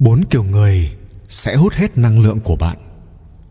[0.00, 0.96] bốn kiểu người
[1.28, 2.76] sẽ hút hết năng lượng của bạn.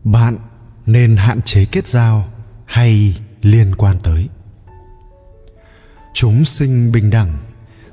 [0.04, 0.38] Bạn
[0.86, 2.28] nên hạn chế kết giao
[2.66, 4.30] hay liên quan tới.
[6.14, 7.38] Chúng sinh bình đẳng,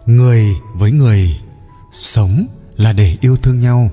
[0.07, 0.45] người
[0.75, 1.41] với người,
[1.93, 2.47] sống
[2.77, 3.91] là để yêu thương nhau.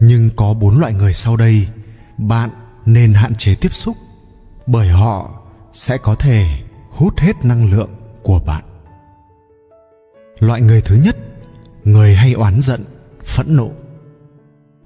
[0.00, 1.68] Nhưng có bốn loại người sau đây,
[2.18, 2.50] bạn
[2.86, 3.96] nên hạn chế tiếp xúc,
[4.66, 5.42] bởi họ
[5.72, 6.46] sẽ có thể
[6.90, 7.90] hút hết năng lượng
[8.22, 8.64] của bạn.
[10.38, 11.16] Loại người thứ nhất,
[11.84, 12.84] người hay oán giận
[13.28, 13.70] phẫn nộ.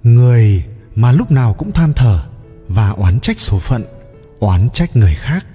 [0.02, 0.64] Người
[0.94, 2.24] mà lúc nào cũng than thở
[2.68, 3.84] và oán trách số phận,
[4.40, 5.46] oán trách người khác,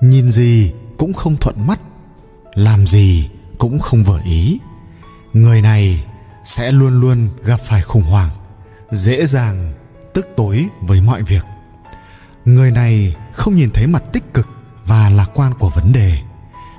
[0.00, 1.80] nhìn gì cũng không thuận mắt,
[2.54, 3.28] làm gì
[3.58, 4.58] cũng không vừa ý.
[5.32, 6.04] Người này
[6.44, 8.30] sẽ luôn luôn gặp phải khủng hoảng,
[8.92, 9.72] dễ dàng
[10.14, 11.44] tức tối với mọi việc.
[12.44, 14.48] Người này không nhìn thấy mặt tích cực
[14.84, 16.18] và lạc quan của vấn đề,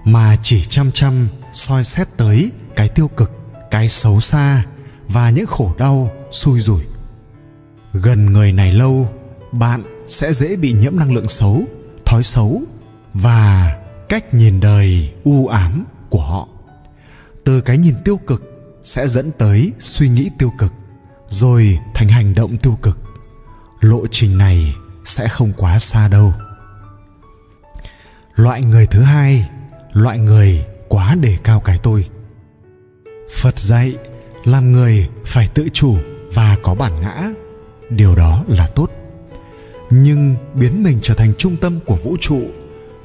[0.03, 3.31] mà chỉ chăm chăm soi xét tới cái tiêu cực,
[3.71, 4.63] cái xấu xa
[5.07, 6.81] và những khổ đau xui rủi.
[7.93, 9.09] Gần người này lâu,
[9.51, 11.63] bạn sẽ dễ bị nhiễm năng lượng xấu,
[12.05, 12.61] thói xấu
[13.13, 13.77] và
[14.09, 16.47] cách nhìn đời u ám của họ.
[17.43, 18.43] Từ cái nhìn tiêu cực
[18.83, 20.73] sẽ dẫn tới suy nghĩ tiêu cực,
[21.29, 22.99] rồi thành hành động tiêu cực.
[23.79, 26.33] Lộ trình này sẽ không quá xa đâu.
[28.35, 29.49] Loại người thứ hai,
[29.91, 32.07] loại người quá đề cao cái tôi.
[33.35, 33.95] Phật dạy
[34.47, 35.97] làm người phải tự chủ
[36.33, 37.29] và có bản ngã.
[37.89, 38.91] Điều đó là tốt.
[39.89, 42.41] Nhưng biến mình trở thành trung tâm của vũ trụ,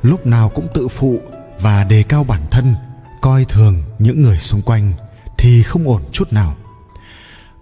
[0.03, 1.21] lúc nào cũng tự phụ
[1.61, 2.75] và đề cao bản thân,
[3.21, 4.93] coi thường những người xung quanh
[5.39, 6.55] thì không ổn chút nào.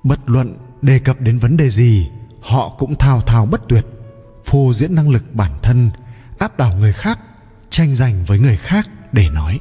[0.03, 2.09] Bất luận đề cập đến vấn đề gì,
[2.41, 3.87] họ cũng thao thao bất tuyệt,
[4.44, 5.91] phô diễn năng lực bản thân,
[6.39, 7.19] áp đảo người khác,
[7.70, 9.61] tranh giành với người khác để nói.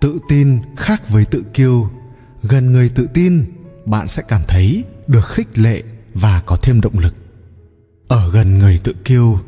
[0.00, 1.90] Tự tin khác với tự kiêu
[2.48, 3.44] gần người tự tin,
[3.86, 5.82] bạn sẽ cảm thấy được khích lệ
[6.14, 7.16] và có thêm động lực.
[8.08, 9.40] Ở gần người tự kiêu,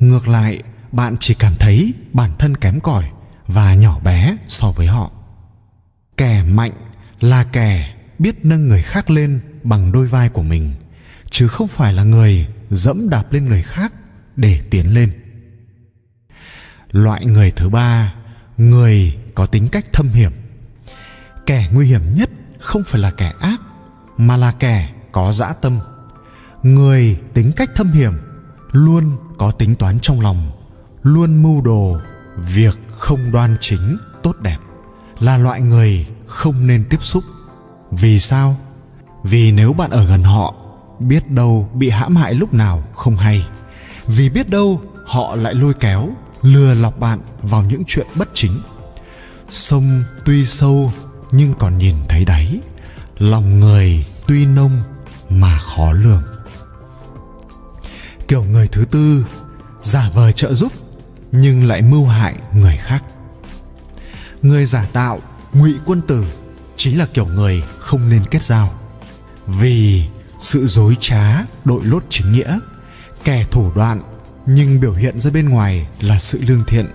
[0.00, 0.62] ngược lại,
[0.92, 3.04] bạn chỉ cảm thấy bản thân kém cỏi
[3.46, 5.10] và nhỏ bé so với họ.
[6.16, 6.72] Kẻ mạnh
[7.20, 10.72] là kẻ biết nâng người khác lên bằng đôi vai của mình,
[11.30, 13.92] chứ không phải là người dẫm đạp lên người khác
[14.36, 15.12] để tiến lên.
[16.90, 18.14] Loại người thứ ba,
[18.56, 20.32] người có tính cách thâm hiểm.
[21.46, 22.30] Kẻ nguy hiểm nhất
[22.64, 23.60] không phải là kẻ ác,
[24.16, 25.78] mà là kẻ có dã tâm.
[26.62, 28.12] Người tính cách thâm hiểm
[28.72, 30.50] luôn có tính toán trong lòng,
[31.02, 31.98] luôn mưu đồ
[32.36, 34.58] việc không đoan chính, tốt đẹp,
[35.20, 37.24] là loại người không nên tiếp xúc.
[37.90, 38.56] Vì sao?
[39.22, 40.54] Vì nếu bạn ở gần họ,
[40.98, 43.46] biết đâu bị hãm hại lúc nào không hay.
[44.06, 46.08] Vì biết đâu họ lại lôi kéo,
[46.42, 48.60] lừa lọc bạn vào những chuyện bất chính.
[49.50, 50.92] Sông tuy sâu
[51.36, 52.60] nhưng còn nhìn thấy đấy,
[53.18, 54.82] lòng người tuy nông
[55.30, 56.22] mà khó lường.
[58.28, 59.26] Kiểu người thứ tư,
[59.82, 60.72] giả vờ trợ giúp,
[61.32, 63.04] nhưng lại mưu hại người khác.
[64.42, 65.20] Người giả tạo,
[65.52, 66.24] ngụy quân tử,
[66.76, 68.74] chính là kiểu người không nên kết giao.
[69.46, 70.04] Vì
[70.40, 72.58] sự dối trá, đội lốt chính nghĩa,
[73.24, 74.00] kẻ thủ đoạn,
[74.46, 76.86] nhưng biểu hiện ra bên ngoài là sự lương thiện,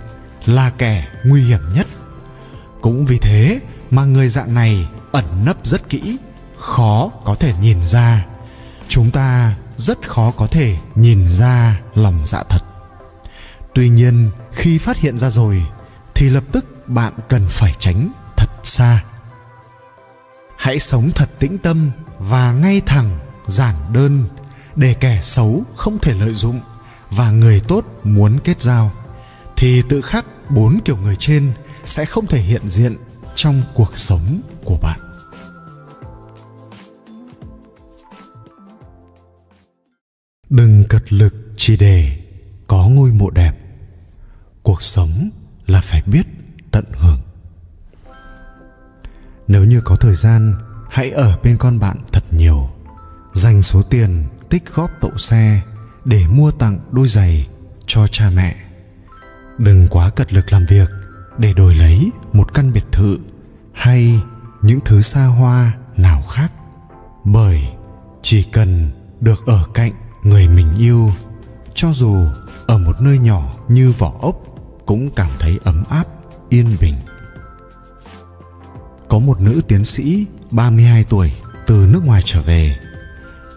[0.46, 1.88] là kẻ nguy hiểm nhất.
[2.82, 3.60] Cũng vì thế
[3.92, 6.18] mà người dạng này ẩn nấp rất kỹ,
[6.58, 8.26] khó có thể nhìn ra.
[8.88, 12.62] Chúng ta rất khó có thể nhìn ra lòng dạ thật.
[13.74, 15.64] Tuy nhiên, khi phát hiện ra rồi,
[16.16, 19.04] thì lập tức bạn cần phải tránh thật xa.
[20.58, 24.26] Hãy sống thật tĩnh tâm và ngay thẳng, giản đơn,
[24.76, 26.62] để kẻ xấu không thể lợi dụng
[27.12, 28.92] và người tốt muốn kết giao.
[29.58, 31.52] Thì tự khắc bốn kiểu người trên
[31.86, 32.96] sẽ không thể hiện diện
[33.42, 35.00] trong cuộc sống của bạn.
[40.50, 42.20] Đừng cật lực chỉ để
[42.68, 43.54] có ngôi mộ đẹp.
[44.64, 45.30] Cuộc sống
[45.68, 46.28] là phải biết
[46.72, 47.20] tận hưởng.
[49.48, 50.56] Nếu như có thời gian,
[50.90, 52.70] hãy ở bên con bạn thật nhiều.
[53.34, 55.62] Dành số tiền tích góp tậu xe
[56.06, 57.48] để mua tặng đôi giày
[57.86, 58.56] cho cha mẹ.
[59.58, 60.90] Đừng quá cật lực làm việc
[61.38, 63.18] để đổi lấy một căn biệt thự
[63.80, 64.22] hay
[64.62, 66.54] những thứ xa hoa nào khác.
[67.24, 67.62] Bởi
[68.22, 69.92] chỉ cần được ở cạnh
[70.24, 71.12] người mình yêu,
[71.74, 72.26] cho dù
[72.68, 74.36] ở một nơi nhỏ như vỏ ốc
[74.86, 76.04] cũng cảm thấy ấm áp,
[76.50, 76.96] yên bình.
[79.10, 81.32] Có một nữ tiến sĩ 32 tuổi
[81.68, 82.80] từ nước ngoài trở về.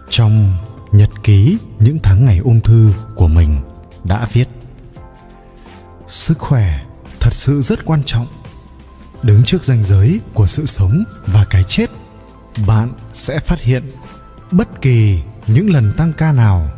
[0.09, 0.57] Trong
[0.91, 3.57] nhật ký những tháng ngày ung thư của mình
[4.03, 4.49] đã viết,
[6.07, 6.83] sức khỏe
[7.19, 8.27] thật sự rất quan trọng
[9.23, 11.89] đứng trước ranh giới của sự sống và cái chết,
[12.67, 13.83] bạn sẽ phát hiện
[14.51, 16.71] bất kỳ những lần tăng ca nào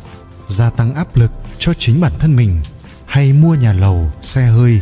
[0.48, 2.62] gia tăng áp lực cho chính bản thân mình
[3.06, 4.80] hay mua nhà lầu, xe hơi,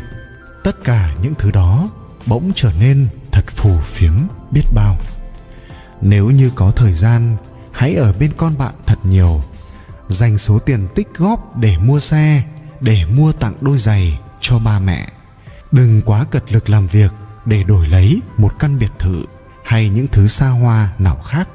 [0.65, 1.89] tất cả những thứ đó
[2.27, 4.13] bỗng trở nên thật phù phiếm
[4.51, 4.99] biết bao.
[6.01, 7.37] Nếu như có thời gian,
[7.73, 9.43] hãy ở bên con bạn thật nhiều,
[10.09, 12.43] dành số tiền tích góp để mua xe,
[12.81, 15.09] để mua tặng đôi giày cho ba mẹ.
[15.73, 17.11] Đừng quá cật lực làm việc
[17.47, 19.25] để đổi lấy một căn biệt thự
[19.65, 21.49] hay những thứ xa hoa nào khác.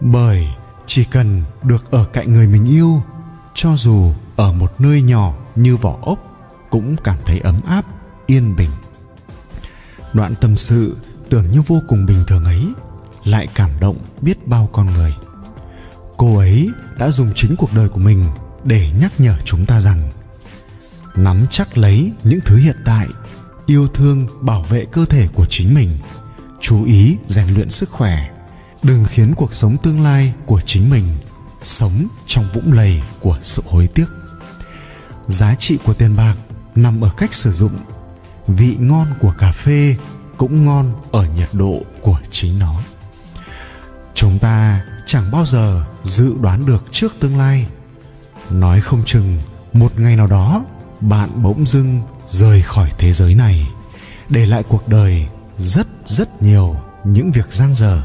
[0.00, 0.48] Bởi
[0.86, 3.02] chỉ cần được ở cạnh người mình yêu,
[3.54, 6.18] cho dù ở một nơi nhỏ như vỏ ốc
[6.70, 7.84] cũng cảm thấy ấm áp,
[8.26, 8.70] yên bình.
[10.12, 10.96] Đoạn tâm sự
[11.30, 12.66] tưởng như vô cùng bình thường ấy,
[13.24, 15.14] lại cảm động biết bao con người.
[16.16, 18.26] Cô ấy đã dùng chính cuộc đời của mình
[18.64, 20.10] để nhắc nhở chúng ta rằng,
[21.14, 23.08] nắm chắc lấy những thứ hiện tại
[23.66, 25.90] yêu thương bảo vệ cơ thể của chính mình.
[26.60, 28.30] Chú ý rèn luyện sức khỏe,
[28.82, 31.04] đừng khiến cuộc sống tương lai của chính mình
[31.62, 34.06] sống trong vũng lầy của sự hối tiếc.
[35.26, 36.34] Giá trị của tiền bạc
[36.74, 37.72] nằm ở cách sử dụng.
[38.46, 39.96] Vị ngon của cà phê
[40.36, 42.74] cũng ngon ở nhiệt độ của chính nó.
[44.14, 47.66] Chúng ta chẳng bao giờ dự đoán được trước tương lai.
[48.50, 49.38] Nói không chừng,
[49.72, 50.64] một ngày nào đó,
[51.00, 53.68] bạn bỗng dưng rời khỏi thế giới này,
[54.28, 55.26] để lại cuộc đời
[55.56, 58.02] rất rất nhiều những việc giang dở.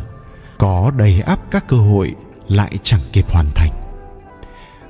[0.58, 2.16] Có đầy ắp các cơ hội
[2.48, 3.72] lại chẳng kịp hoàn thành.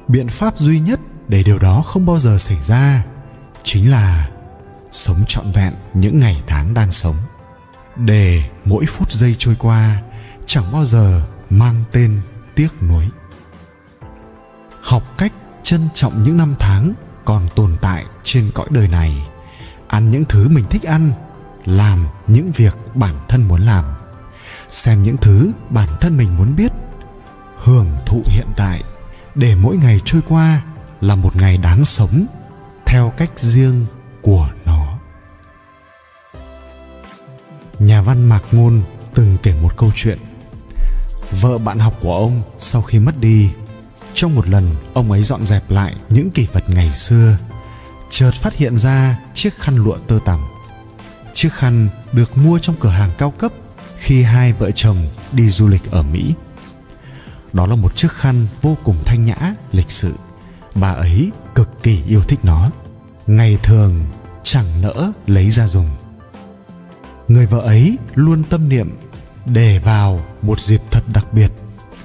[0.08, 3.04] Biện pháp duy nhất để điều đó không bao giờ xảy ra
[3.64, 4.30] chính là
[4.92, 7.16] sống trọn vẹn những ngày tháng đang sống.
[7.96, 10.02] Để mỗi phút giây trôi qua
[10.46, 12.22] chẳng bao giờ mang tên
[12.56, 13.08] tiếc nuối.
[14.82, 15.34] Học cách
[15.64, 16.94] trân trọng những năm tháng
[17.28, 19.28] còn tồn tại trên cõi đời này.
[19.88, 21.12] Ăn những thứ mình thích ăn,
[21.66, 23.86] làm những việc bản thân muốn làm.
[24.70, 26.72] Xem những thứ bản thân mình muốn biết.
[27.58, 28.84] Hưởng thụ hiện tại,
[29.36, 30.62] để mỗi ngày trôi qua
[31.02, 32.26] là một ngày đáng sống
[32.86, 33.86] theo cách riêng
[34.22, 35.00] của nó.
[37.80, 38.82] Nhà văn mạc ngôn
[39.14, 40.18] từng kể một câu chuyện.
[41.42, 43.52] Vợ bạn học của ông sau khi mất đi
[44.18, 47.38] trong một lần, ông ấy dọn dẹp lại những kỷ vật ngày xưa.
[48.10, 50.40] Chợt phát hiện ra chiếc khăn lụa tơ tằm.
[51.34, 53.52] Chiếc khăn được mua trong cửa hàng cao cấp
[53.98, 56.34] khi hai vợ chồng đi du lịch ở mỹ.
[57.54, 60.14] Đó là một chiếc khăn vô cùng thanh nhã, lịch sự.
[60.76, 62.72] Bà ấy cực kỳ yêu thích nó.
[63.28, 64.06] Ngày thường,
[64.44, 65.90] chẳng nỡ lấy ra dùng.
[67.28, 68.98] Người vợ ấy luôn tâm niệm
[69.46, 71.52] để vào một dịp thật đặc biệt.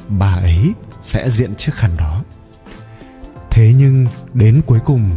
[0.08, 2.22] Bà ấy sẽ diện chiếc khăn đó.
[3.50, 5.10] Thế nhưng đến cuối cùng,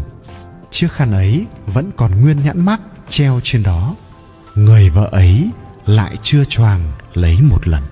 [0.72, 3.96] chiếc khăn ấy vẫn còn nguyên nhãn mắc treo trên đó.
[4.56, 5.50] Người vợ ấy
[5.86, 7.84] lại chưa choàng lấy một lần.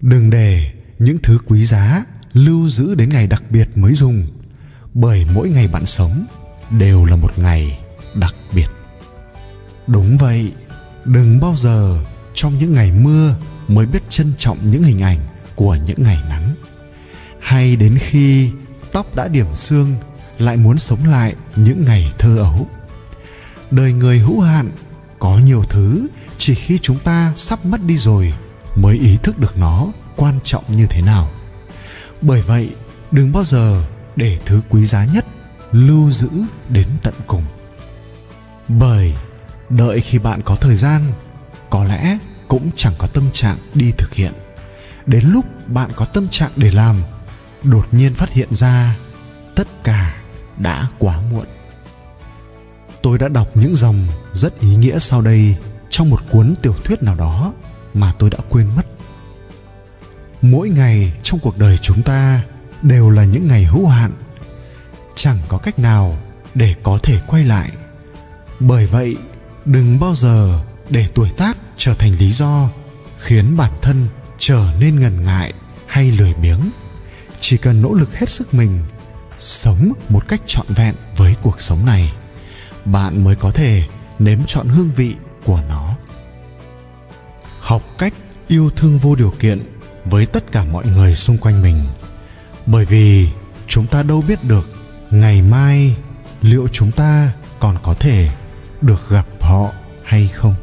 [0.00, 4.26] Đừng để những thứ quý giá lưu giữ đến ngày đặc biệt mới dùng,
[4.94, 6.26] bởi mỗi ngày bạn sống
[6.70, 7.78] đều là một ngày
[8.14, 8.68] đặc biệt.
[9.86, 10.52] Đúng vậy,
[11.04, 12.04] đừng bao giờ
[12.34, 13.34] trong những ngày mưa
[13.68, 15.18] mới biết trân trọng những hình ảnh
[15.62, 16.54] của những ngày nắng.
[17.40, 18.50] Hay đến khi
[18.92, 19.94] tóc đã điểm xương,
[20.38, 22.66] lại muốn sống lại những ngày thơ ấu.
[23.70, 24.70] Đời người hữu hạn,
[25.18, 26.06] có nhiều thứ
[26.38, 28.32] chỉ khi chúng ta sắp mất đi rồi
[28.76, 31.30] mới ý thức được nó quan trọng như thế nào.
[32.22, 32.70] Bởi vậy,
[33.10, 33.84] đừng bao giờ
[34.16, 35.26] để thứ quý giá nhất
[35.72, 36.30] lưu giữ
[36.68, 37.44] đến tận cùng.
[38.68, 39.14] Bởi
[39.68, 41.12] đợi khi bạn có thời gian,
[41.70, 44.32] có lẽ cũng chẳng có tâm trạng đi thực hiện
[45.06, 47.02] đến lúc bạn có tâm trạng để làm,
[47.62, 48.96] đột nhiên phát hiện ra
[49.54, 50.16] tất cả
[50.58, 51.46] đã quá muộn.
[53.02, 55.56] Tôi đã đọc những dòng rất ý nghĩa sau đây
[55.90, 57.52] trong một cuốn tiểu thuyết nào đó
[57.94, 58.86] mà tôi đã quên mất.
[60.42, 62.42] Mỗi ngày trong cuộc đời chúng ta
[62.82, 64.12] đều là những ngày hữu hạn,
[65.14, 66.18] chẳng có cách nào
[66.54, 67.70] để có thể quay lại.
[68.60, 69.16] Bởi vậy,
[69.64, 72.68] đừng bao giờ để tuổi tác trở thành lý do
[73.18, 74.08] khiến bản thân
[74.44, 75.52] trở nên ngần ngại
[75.86, 76.70] hay lười biếng.
[77.40, 78.80] Chỉ cần nỗ lực hết sức mình,
[79.38, 82.12] sống một cách trọn vẹn với cuộc sống này,
[82.84, 83.84] bạn mới có thể
[84.18, 85.96] nếm trọn hương vị của nó.
[87.60, 88.14] Học cách
[88.48, 89.62] yêu thương vô điều kiện
[90.04, 91.84] với tất cả mọi người xung quanh mình.
[92.66, 93.28] Bởi vì
[93.66, 94.70] chúng ta đâu biết được
[95.10, 95.96] ngày mai
[96.40, 98.28] liệu chúng ta còn có thể
[98.80, 99.72] được gặp họ
[100.04, 100.54] hay không.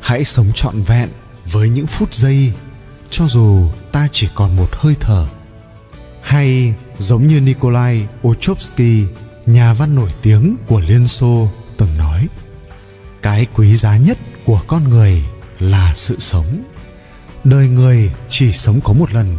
[0.00, 1.08] Hãy sống trọn vẹn
[1.52, 2.52] với những phút giây,
[3.10, 5.26] cho dù ta chỉ còn một hơi thở,
[6.22, 9.04] hay giống như nikolai ochopsky
[9.46, 12.28] nhà văn nổi tiếng của liên xô từng nói,
[13.22, 15.22] cái quý giá nhất của con người
[15.58, 16.62] là sự sống.
[17.44, 19.36] Đời người chỉ sống có một lần,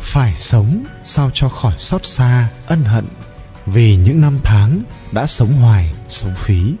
[0.00, 3.06] phải sống sao cho khỏi xót xa, ân hận
[3.66, 6.74] vì những năm tháng đã sống hoài, sống phí.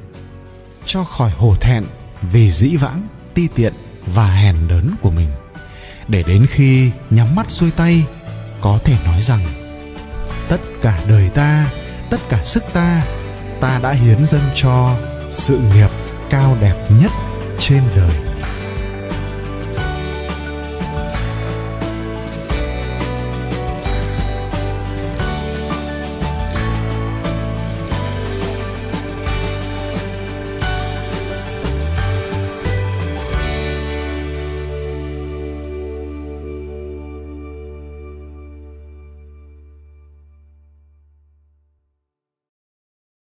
[0.86, 1.84] Cho khỏi hổ thẹn
[2.22, 3.74] vì dĩ vãng, ti tiện
[4.14, 5.28] và hèn đớn của mình.
[6.08, 8.04] Để đến khi nhắm mắt xuôi tay,
[8.60, 9.40] có thể nói rằng,
[10.48, 11.70] tất cả đời ta,
[12.10, 13.04] tất cả sức ta
[13.60, 14.96] ta đã hiến dâng cho
[15.30, 15.90] sự nghiệp
[16.30, 17.12] cao đẹp nhất
[17.58, 18.27] trên đời.